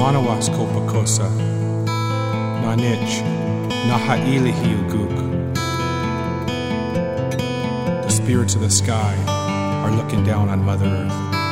[0.00, 1.28] Manawas kopakosa,
[2.62, 3.20] Nanich,
[3.88, 5.14] Nahailihi uguk.
[8.04, 9.14] The spirits of the sky
[9.84, 11.49] are looking down on Mother Earth.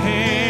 [0.00, 0.47] hand.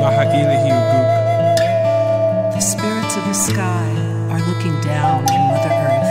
[0.00, 1.08] Nahailihi Uguk.
[2.54, 3.88] The spirits of the sky
[4.32, 6.07] are looking down on Mother Earth.